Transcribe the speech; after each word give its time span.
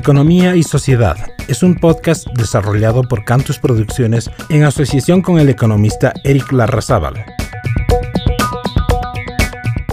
Economía 0.00 0.56
y 0.56 0.62
Sociedad 0.62 1.18
es 1.46 1.62
un 1.62 1.74
podcast 1.74 2.26
desarrollado 2.28 3.02
por 3.02 3.22
Cantus 3.22 3.58
Producciones 3.58 4.30
en 4.48 4.64
asociación 4.64 5.20
con 5.20 5.38
el 5.38 5.50
economista 5.50 6.14
Eric 6.24 6.52
Larrazábal. 6.52 7.22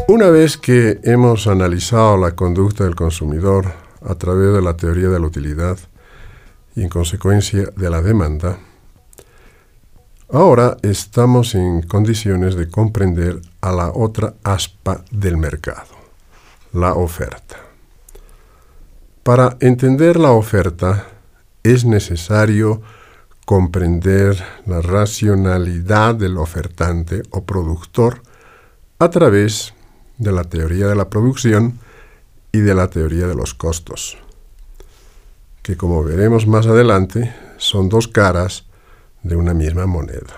Una 0.07 0.29
vez 0.29 0.55
que 0.55 1.01
hemos 1.03 1.45
analizado 1.47 2.15
la 2.15 2.31
conducta 2.31 2.85
del 2.85 2.95
consumidor 2.95 3.73
a 4.01 4.15
través 4.15 4.53
de 4.53 4.61
la 4.61 4.77
teoría 4.77 5.09
de 5.09 5.19
la 5.19 5.27
utilidad 5.27 5.77
y 6.73 6.83
en 6.83 6.87
consecuencia 6.89 7.65
de 7.75 7.89
la 7.89 8.01
demanda, 8.01 8.59
ahora 10.31 10.77
estamos 10.83 11.53
en 11.53 11.81
condiciones 11.81 12.55
de 12.55 12.69
comprender 12.69 13.41
a 13.59 13.73
la 13.73 13.89
otra 13.89 14.35
aspa 14.45 15.03
del 15.11 15.35
mercado, 15.35 15.97
la 16.71 16.93
oferta. 16.93 17.66
Para 19.27 19.57
entender 19.59 20.15
la 20.15 20.31
oferta 20.31 21.05
es 21.61 21.83
necesario 21.83 22.81
comprender 23.43 24.41
la 24.65 24.79
racionalidad 24.79 26.15
del 26.15 26.37
ofertante 26.37 27.23
o 27.31 27.43
productor 27.43 28.21
a 28.99 29.09
través 29.09 29.73
de 30.17 30.31
la 30.31 30.45
teoría 30.45 30.87
de 30.87 30.95
la 30.95 31.09
producción 31.09 31.77
y 32.53 32.59
de 32.59 32.73
la 32.73 32.89
teoría 32.89 33.27
de 33.27 33.35
los 33.35 33.53
costos, 33.53 34.17
que 35.61 35.75
como 35.75 36.05
veremos 36.05 36.47
más 36.47 36.65
adelante 36.65 37.35
son 37.57 37.89
dos 37.89 38.07
caras 38.07 38.63
de 39.23 39.35
una 39.35 39.53
misma 39.53 39.87
moneda. 39.87 40.35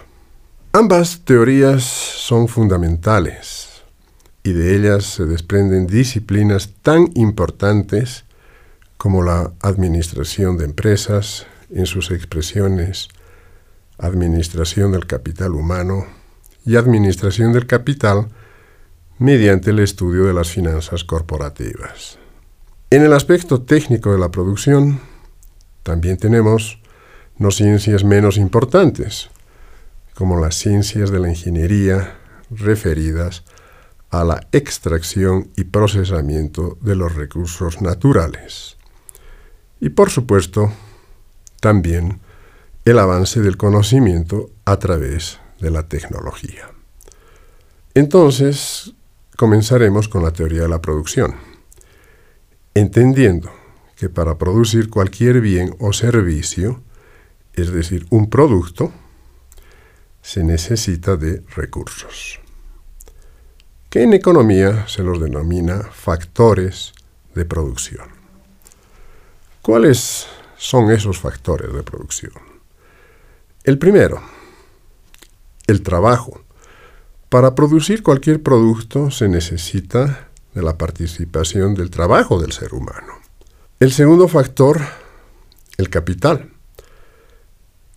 Ambas 0.74 1.22
teorías 1.26 1.84
son 1.84 2.48
fundamentales 2.48 3.84
y 4.42 4.54
de 4.54 4.76
ellas 4.76 5.06
se 5.06 5.28
desprenden 5.28 5.86
disciplinas 5.86 6.72
tan 6.82 7.12
importantes 7.14 8.26
como 9.00 9.24
la 9.24 9.54
administración 9.62 10.58
de 10.58 10.66
empresas 10.66 11.48
en 11.72 11.86
sus 11.86 12.12
expresiones 12.12 13.08
administración 13.98 14.92
del 14.92 15.06
capital 15.06 15.54
humano 15.56 16.06
y 16.66 16.76
administración 16.76 17.54
del 17.54 17.66
capital 17.66 18.28
mediante 19.18 19.70
el 19.70 19.80
estudio 19.80 20.26
de 20.26 20.34
las 20.34 20.50
finanzas 20.50 21.06
corporativas. 21.06 22.20
En 22.90 23.04
el 23.04 23.14
aspecto 23.14 23.62
técnico 23.62 24.12
de 24.12 24.20
la 24.20 24.32
producción, 24.32 25.00
también 25.84 26.18
tenemos 26.18 26.82
no 27.38 27.52
ciencias 27.52 28.04
menos 28.04 28.36
importantes, 28.36 29.30
como 30.14 30.38
las 30.38 30.56
ciencias 30.56 31.10
de 31.10 31.20
la 31.20 31.30
ingeniería 31.30 32.18
referidas 32.50 33.46
a 34.10 34.26
la 34.26 34.46
extracción 34.52 35.52
y 35.56 35.64
procesamiento 35.64 36.78
de 36.82 36.98
los 36.98 37.16
recursos 37.16 37.82
naturales. 37.82 38.79
Y 39.80 39.90
por 39.90 40.10
supuesto, 40.10 40.72
también 41.60 42.20
el 42.86 43.00
avance 43.00 43.42
del 43.42 43.58
conocimiento 43.58 44.50
a 44.66 44.78
través 44.78 45.40
de 45.60 45.72
la 45.72 45.88
tecnología. 45.88 46.72
Entonces, 47.94 48.94
comenzaremos 49.36 50.08
con 50.08 50.24
la 50.24 50.32
teoría 50.32 50.64
de 50.64 50.70
la 50.70 50.82
producción, 50.82 51.36
entendiendo 52.74 53.52
que 53.96 54.10
para 54.10 54.38
producir 54.38 54.90
cualquier 54.90 55.42
bien 55.42 55.76
o 55.80 55.92
servicio, 55.94 56.82
es 57.54 57.72
decir, 57.72 58.06
un 58.10 58.30
producto, 58.30 58.94
se 60.22 60.44
necesita 60.44 61.18
de 61.18 61.44
recursos, 61.56 62.40
que 63.90 64.04
en 64.04 64.14
economía 64.14 64.88
se 64.88 65.04
los 65.04 65.20
denomina 65.20 65.84
factores 65.92 66.94
de 67.36 67.46
producción. 67.46 68.19
¿Cuáles 69.62 70.28
son 70.58 70.90
esos 70.90 71.20
factores 71.20 71.74
de 71.74 71.84
producción? 71.84 72.32
El 73.66 73.78
primero, 73.78 74.22
el 75.68 75.84
trabajo. 75.84 76.42
Para 77.28 77.56
producir 77.56 78.02
cualquier 78.02 78.42
producto 78.42 79.12
se 79.12 79.28
necesita 79.28 80.30
de 80.54 80.64
la 80.64 80.78
participación 80.78 81.76
del 81.76 81.90
trabajo 81.90 82.42
del 82.42 82.54
ser 82.54 82.74
humano. 82.74 83.14
El 83.82 83.92
segundo 83.92 84.30
factor, 84.30 84.82
el 85.78 85.90
capital, 85.90 86.52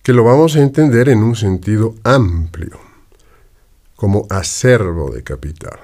que 0.03 0.13
lo 0.13 0.25
vamos 0.25 0.57
a 0.57 0.63
entender 0.63 1.09
en 1.09 1.23
un 1.23 1.37
sentido 1.37 1.95
amplio, 2.03 2.79
como 3.95 4.27
acervo 4.31 5.13
de 5.13 5.23
capital. 5.23 5.79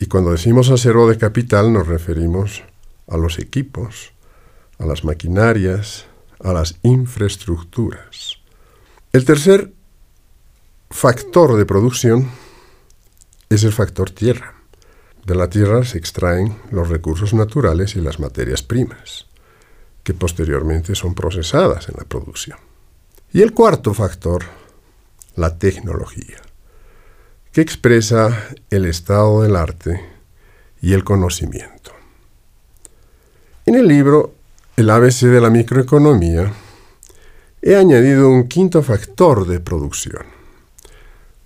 Y 0.00 0.06
cuando 0.06 0.32
decimos 0.32 0.68
acervo 0.68 1.08
de 1.08 1.16
capital 1.16 1.72
nos 1.72 1.86
referimos 1.86 2.64
a 3.06 3.16
los 3.16 3.38
equipos, 3.38 4.12
a 4.78 4.86
las 4.86 5.04
maquinarias, 5.04 6.06
a 6.40 6.52
las 6.52 6.76
infraestructuras. 6.82 8.38
El 9.12 9.24
tercer 9.24 9.72
factor 10.90 11.56
de 11.56 11.66
producción 11.66 12.30
es 13.48 13.64
el 13.64 13.72
factor 13.72 14.10
tierra. 14.10 14.54
De 15.24 15.34
la 15.34 15.48
tierra 15.48 15.84
se 15.84 15.98
extraen 15.98 16.56
los 16.70 16.88
recursos 16.88 17.34
naturales 17.34 17.96
y 17.96 18.00
las 18.00 18.20
materias 18.20 18.62
primas, 18.62 19.26
que 20.04 20.14
posteriormente 20.14 20.94
son 20.94 21.14
procesadas 21.14 21.88
en 21.88 21.96
la 21.98 22.04
producción. 22.04 22.58
Y 23.32 23.42
el 23.42 23.52
cuarto 23.52 23.92
factor, 23.92 24.44
la 25.34 25.58
tecnología, 25.58 26.40
que 27.52 27.60
expresa 27.60 28.50
el 28.70 28.84
estado 28.84 29.42
del 29.42 29.56
arte 29.56 30.00
y 30.80 30.92
el 30.92 31.02
conocimiento. 31.02 31.92
En 33.64 33.74
el 33.74 33.88
libro 33.88 34.35
el 34.76 34.90
ABC 34.90 35.22
de 35.22 35.40
la 35.40 35.48
microeconomía, 35.48 36.52
he 37.62 37.76
añadido 37.76 38.30
un 38.30 38.46
quinto 38.46 38.82
factor 38.82 39.46
de 39.46 39.58
producción, 39.58 40.26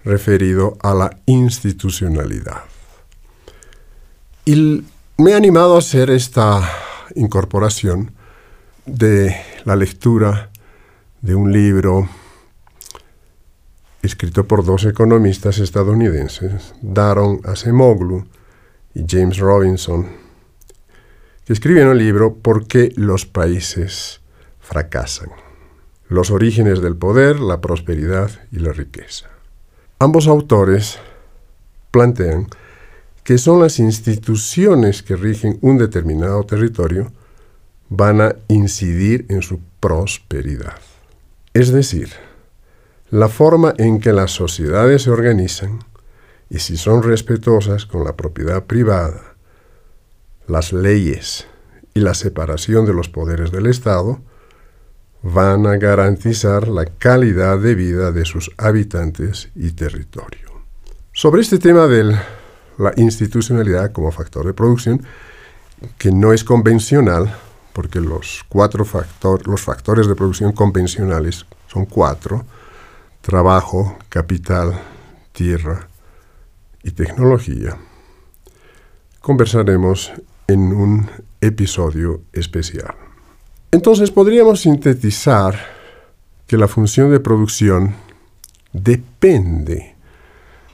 referido 0.04 0.76
a 0.82 0.94
la 0.94 1.16
institucionalidad. 1.26 2.64
Y 4.44 4.84
me 5.16 5.30
he 5.30 5.34
animado 5.34 5.76
a 5.76 5.78
hacer 5.78 6.10
esta 6.10 6.60
incorporación 7.14 8.12
de 8.84 9.36
la 9.64 9.76
lectura 9.76 10.50
de 11.20 11.34
un 11.36 11.52
libro 11.52 12.08
escrito 14.02 14.48
por 14.48 14.64
dos 14.64 14.84
economistas 14.86 15.58
estadounidenses, 15.58 16.74
Daron 16.80 17.41
Acemoglu 17.44 18.26
y 18.94 19.04
James 19.06 19.38
Robinson, 19.38 20.19
escribieron 21.53 21.93
el 21.93 21.99
libro 21.99 22.34
¿Por 22.34 22.66
qué 22.66 22.93
los 22.94 23.27
países 23.27 24.21
fracasan? 24.61 25.31
Los 26.09 26.31
orígenes 26.31 26.81
del 26.81 26.97
poder, 26.97 27.41
la 27.41 27.61
prosperidad 27.61 28.31
y 28.53 28.61
la 28.61 28.72
riqueza. 28.72 29.28
Ambos 29.99 30.28
autores 30.28 30.99
plantean 31.91 32.47
que 33.25 33.37
son 33.37 33.60
las 33.60 33.78
instituciones 33.78 35.03
que 35.03 35.16
rigen 35.16 35.59
un 35.60 35.77
determinado 35.77 36.44
territorio 36.44 37.12
van 37.89 38.21
a 38.21 38.37
incidir 38.49 39.27
en 39.28 39.43
su 39.43 39.60
prosperidad. 39.81 40.78
Es 41.53 41.72
decir, 41.72 42.10
la 43.10 43.28
forma 43.28 43.75
en 43.77 44.00
que 44.00 44.12
las 44.12 44.31
sociedades 44.31 45.03
se 45.03 45.10
organizan 45.10 45.81
y 46.49 46.60
si 46.60 46.77
son 46.77 47.03
respetuosas 47.03 47.87
con 47.87 48.05
la 48.05 48.16
propiedad 48.16 48.65
privada, 48.65 49.29
las 50.47 50.73
leyes 50.73 51.47
y 51.95 52.01
la 52.01 52.15
separación 52.15 52.87
de 52.87 52.95
los 52.95 53.09
poderes 53.09 53.51
del 53.51 53.67
Estado 53.67 54.21
van 55.23 55.67
a 55.67 55.77
garantizar 55.77 56.69
la 56.69 56.87
calidad 56.87 57.59
de 57.59 57.75
vida 57.75 58.11
de 58.12 58.25
sus 58.25 58.51
habitantes 58.56 59.51
y 59.55 59.73
territorio. 59.73 60.62
Sobre 61.12 61.43
este 61.43 61.59
tema 61.59 61.87
de 61.87 62.17
la 62.78 62.93
institucionalidad 62.97 63.92
como 63.92 64.10
factor 64.10 64.47
de 64.47 64.54
producción, 64.54 65.04
que 65.98 66.10
no 66.10 66.33
es 66.33 66.45
convencional, 66.45 67.34
porque 67.72 68.01
los, 68.01 68.45
cuatro 68.48 68.86
los 69.45 69.60
factores 69.60 70.07
de 70.07 70.15
producción 70.15 70.53
convencionales 70.53 71.47
son 71.66 71.84
cuatro, 71.84 72.45
trabajo, 73.21 73.98
capital, 74.09 74.81
tierra 75.33 75.89
y 76.83 76.93
tecnología, 76.93 77.77
conversaremos 79.21 80.13
en 80.50 80.72
un 80.72 81.08
episodio 81.41 82.22
especial. 82.32 82.94
Entonces 83.70 84.10
podríamos 84.10 84.60
sintetizar 84.60 85.54
que 86.47 86.56
la 86.56 86.66
función 86.66 87.10
de 87.10 87.20
producción 87.20 87.94
depende 88.72 89.94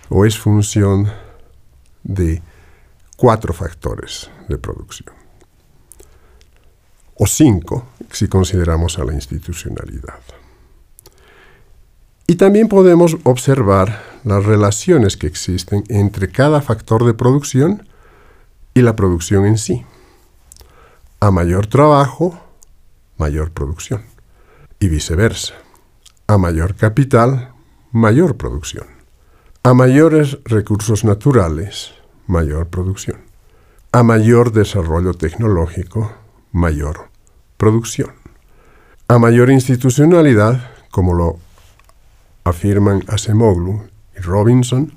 o 0.08 0.24
es 0.24 0.38
función 0.38 1.08
de 2.02 2.40
cuatro 3.16 3.52
factores 3.52 4.30
de 4.48 4.56
producción. 4.56 5.14
O 7.18 7.26
cinco, 7.26 7.88
si 8.10 8.28
consideramos 8.28 8.98
a 8.98 9.04
la 9.04 9.12
institucionalidad. 9.12 10.20
Y 12.26 12.36
también 12.36 12.68
podemos 12.68 13.16
observar 13.24 14.02
las 14.24 14.44
relaciones 14.44 15.16
que 15.16 15.26
existen 15.26 15.84
entre 15.88 16.30
cada 16.30 16.60
factor 16.60 17.04
de 17.04 17.14
producción 17.14 17.86
y 18.76 18.82
la 18.82 18.94
producción 18.94 19.46
en 19.46 19.56
sí. 19.56 19.86
A 21.18 21.30
mayor 21.30 21.66
trabajo, 21.66 22.38
mayor 23.16 23.50
producción. 23.50 24.04
Y 24.78 24.88
viceversa. 24.88 25.54
A 26.26 26.36
mayor 26.36 26.74
capital, 26.74 27.54
mayor 27.90 28.36
producción. 28.36 28.86
A 29.62 29.72
mayores 29.72 30.40
recursos 30.44 31.04
naturales, 31.04 31.94
mayor 32.26 32.66
producción. 32.66 33.22
A 33.92 34.02
mayor 34.02 34.52
desarrollo 34.52 35.14
tecnológico, 35.14 36.12
mayor 36.52 37.08
producción. 37.56 38.12
A 39.08 39.18
mayor 39.18 39.48
institucionalidad, 39.48 40.70
como 40.90 41.14
lo 41.14 41.38
afirman 42.44 43.04
Asemoglu 43.08 43.88
y 44.14 44.20
Robinson, 44.20 44.92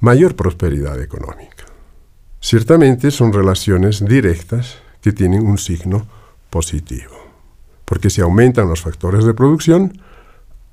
mayor 0.00 0.34
prosperidad 0.34 1.00
económica. 1.00 1.61
Ciertamente 2.44 3.12
son 3.12 3.32
relaciones 3.32 4.04
directas 4.04 4.78
que 5.00 5.12
tienen 5.12 5.46
un 5.46 5.58
signo 5.58 6.08
positivo, 6.50 7.14
porque 7.84 8.10
si 8.10 8.20
aumentan 8.20 8.68
los 8.68 8.80
factores 8.82 9.24
de 9.24 9.32
producción, 9.32 10.02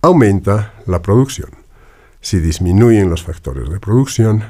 aumenta 0.02 0.74
la 0.88 1.04
producción. 1.04 1.52
Si 2.22 2.40
disminuyen 2.40 3.12
los 3.12 3.22
factores 3.22 3.70
de 3.70 3.80
producción, 3.80 4.44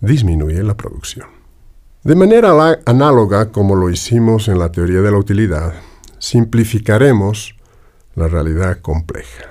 disminuye 0.00 0.64
la 0.64 0.76
producción. 0.76 1.28
De 2.02 2.16
manera 2.16 2.80
análoga 2.86 3.52
como 3.52 3.76
lo 3.76 3.88
hicimos 3.88 4.48
en 4.48 4.58
la 4.58 4.72
teoría 4.72 5.00
de 5.00 5.12
la 5.12 5.18
utilidad, 5.18 5.74
simplificaremos 6.18 7.54
la 8.16 8.26
realidad 8.26 8.80
compleja 8.80 9.44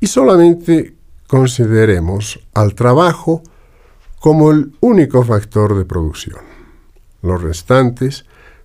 y 0.00 0.08
solamente 0.08 0.96
consideremos 1.28 2.40
al 2.54 2.74
trabajo 2.74 3.44
como 4.20 4.50
el 4.50 4.72
único 4.80 5.22
factor 5.22 5.76
de 5.76 5.84
producción. 5.84 6.40
Los 7.22 7.42
restantes 7.42 8.24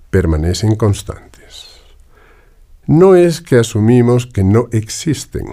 permanecen 0.10 0.76
constantes. 0.76 1.82
No 2.86 3.16
es 3.16 3.42
que 3.42 3.58
asumimos 3.58 4.28
que 4.28 4.44
no 4.44 4.68
existen, 4.72 5.46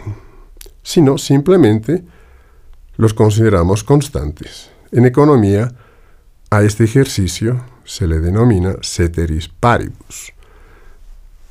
sino 0.82 1.18
simplemente 1.18 2.04
los 2.96 3.14
consideramos 3.14 3.84
constantes. 3.84 4.70
En 4.92 5.06
economía, 5.06 5.72
a 6.50 6.62
este 6.62 6.84
ejercicio 6.84 7.64
se 7.84 8.06
le 8.06 8.18
denomina 8.18 8.76
ceteris 8.82 9.48
paribus. 9.48 10.32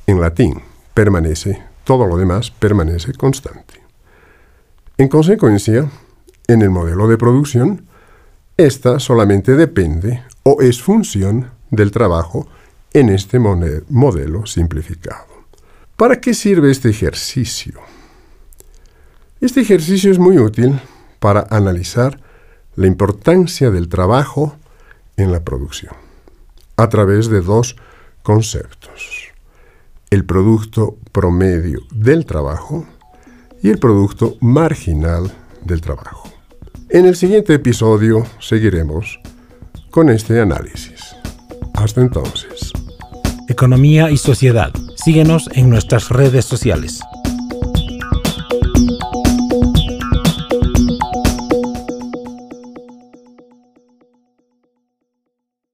En 0.06 0.20
latín, 0.20 0.60
permanece, 0.92 1.62
todo 1.84 2.06
lo 2.06 2.16
demás 2.16 2.50
permanece 2.50 3.14
constante. 3.14 3.80
En 4.98 5.08
consecuencia, 5.08 5.90
en 6.46 6.62
el 6.62 6.70
modelo 6.70 7.08
de 7.08 7.16
producción, 7.16 7.86
esta 8.66 8.98
solamente 8.98 9.56
depende 9.56 10.22
o 10.42 10.60
es 10.60 10.82
función 10.82 11.50
del 11.70 11.90
trabajo 11.90 12.46
en 12.92 13.08
este 13.08 13.38
modelo 13.38 14.46
simplificado. 14.46 15.26
¿Para 15.96 16.20
qué 16.20 16.34
sirve 16.34 16.70
este 16.70 16.90
ejercicio? 16.90 17.80
Este 19.40 19.60
ejercicio 19.60 20.10
es 20.10 20.18
muy 20.18 20.38
útil 20.38 20.78
para 21.18 21.46
analizar 21.50 22.20
la 22.76 22.86
importancia 22.86 23.70
del 23.70 23.88
trabajo 23.88 24.56
en 25.16 25.32
la 25.32 25.40
producción 25.40 25.94
a 26.76 26.88
través 26.88 27.28
de 27.28 27.40
dos 27.40 27.76
conceptos. 28.22 29.28
El 30.10 30.24
producto 30.24 30.98
promedio 31.12 31.80
del 31.92 32.26
trabajo 32.26 32.86
y 33.62 33.70
el 33.70 33.78
producto 33.78 34.36
marginal 34.40 35.32
del 35.62 35.80
trabajo. 35.80 36.19
En 36.92 37.06
el 37.06 37.14
siguiente 37.14 37.54
episodio 37.54 38.26
seguiremos 38.40 39.20
con 39.90 40.10
este 40.10 40.40
análisis. 40.40 41.14
Hasta 41.74 42.00
entonces. 42.00 42.72
Economía 43.48 44.10
y 44.10 44.16
sociedad. 44.16 44.72
Síguenos 44.96 45.48
en 45.54 45.70
nuestras 45.70 46.08
redes 46.08 46.46
sociales. 46.46 47.00